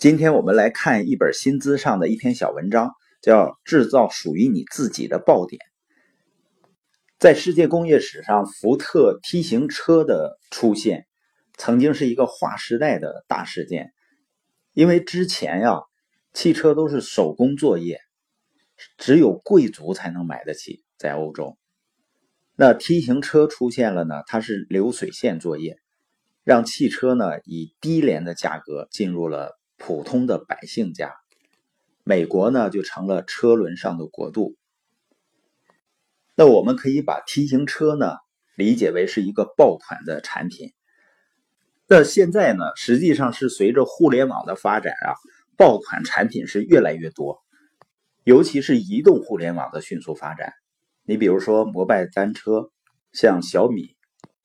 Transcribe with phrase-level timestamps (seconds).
[0.00, 5.60] 今天我们来看一本新资上的一篇小文章，叫《制造属于你自己的爆点》。
[7.18, 11.06] 在世界工业史上，福特 T 型车的出现
[11.58, 13.92] 曾经是一个划时代的大事件，
[14.72, 15.82] 因为之前呀，
[16.32, 18.00] 汽车都是手工作业，
[18.96, 21.58] 只有贵族才能买得起，在欧洲。
[22.56, 25.76] 那 T 型车出现了呢，它是流水线作业，
[26.42, 29.59] 让汽车呢以低廉的价格进入了。
[29.80, 31.14] 普通的百姓家，
[32.04, 34.54] 美国呢就成了车轮上的国度。
[36.36, 38.18] 那我们可以把 T 型车呢
[38.54, 40.74] 理解为是一个爆款的产品。
[41.88, 45.16] 那现在呢，实际上是随着互联网的发展啊，
[45.56, 47.42] 爆款产品是越来越多，
[48.22, 50.52] 尤其是移动互联网的迅速发展。
[51.04, 52.70] 你比如说摩拜单车，
[53.12, 53.96] 像小米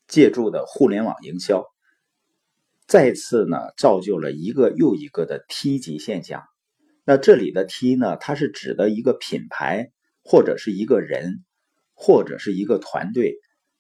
[0.08, 1.66] 借助的互联网营销。
[2.88, 6.44] 再次呢，造就了一个又一个的梯级现象。
[7.04, 9.92] 那这里的梯呢，它是指的一个品牌，
[10.24, 11.44] 或者是一个人，
[11.94, 13.36] 或者是一个团队，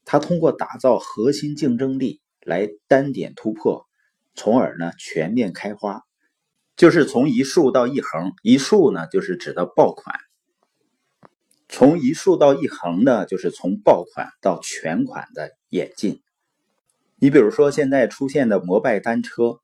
[0.06, 3.86] 它通过打造核心竞争力来单点突破，
[4.34, 6.02] 从而呢全面开花。
[6.76, 10.20] 就是从一竖到一横，一竖呢就是指的爆款，
[11.70, 16.22] 从一竖到一横呢就是从爆款到全款的演进。
[17.26, 19.60] 你比如说，现在出现的摩拜单车，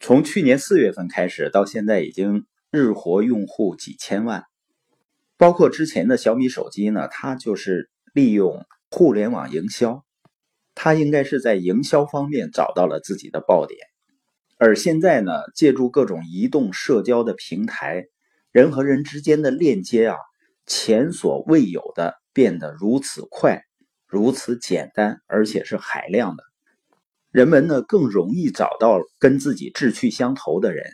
[0.00, 4.42] 从去年四月份开始到现在，已经日活用户几千万。
[5.36, 10.04] 包括之前的小米手机呢，它就是利用互联网营销，
[10.74, 13.78] 它应该是在营销方面找到了自己的爆点。
[14.58, 18.06] 而现在呢，借助各种移动社交的平台，
[18.50, 20.16] 人和人之间的链接啊，
[20.66, 23.62] 前所未有的变得如此快。
[24.08, 26.42] 如此简单，而且是海量的，
[27.36, 30.86] 人们呢更容易找到跟自己志趣相投的人，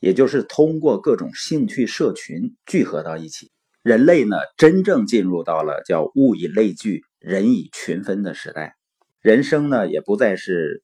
[0.00, 3.50] 也就是通过各种兴趣社群聚合到一起。
[3.82, 8.76] 人类呢真正进入到了叫物以类聚，人以群分的时代，
[9.20, 10.82] 人生呢也不再是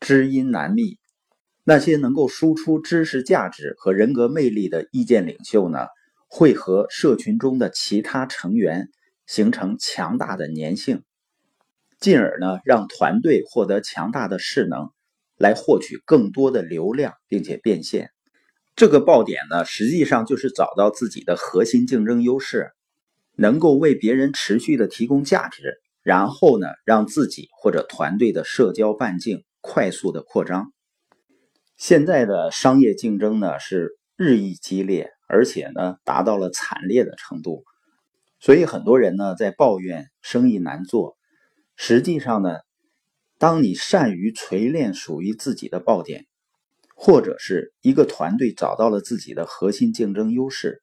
[0.00, 0.98] 知音难觅。
[1.62, 5.86] 那些能够输出知识价值和人格魅力的意见领袖呢，
[6.26, 8.88] 会和社群中的其他成员。
[9.28, 11.02] 形成强大的粘性，
[12.00, 14.90] 进而呢让团队获得强大的势能，
[15.36, 18.10] 来获取更多的流量，并且变现。
[18.76, 22.70] 这个爆点呢，实际上就是找到自己的核心竞争优势，
[23.34, 30.72] 能够为别人持续的提供价值，然后呢让自己或者团队的社交半径快速的扩张。
[31.76, 37.64] 现在的商业竞争呢是日益激烈，而且呢达到了惨烈的程度。
[38.38, 41.17] 所以很多人呢在抱怨生意难做，
[41.80, 42.58] 实际上呢，
[43.38, 46.26] 当你善于锤炼属于自己的爆点，
[46.96, 50.82] 或者是一个团队找到了自己的核心竞争优势，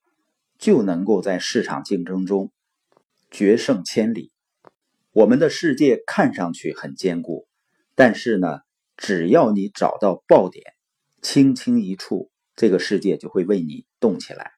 [0.57, 2.53] 就能够在市场竞争中
[3.29, 4.31] 决胜千里。
[5.11, 7.45] 我们的世界看上去很坚固，
[7.93, 8.59] 但是呢，
[8.95, 10.63] 只要你找到爆点，
[11.21, 14.54] 轻轻一触，这个世界就会为你动起来。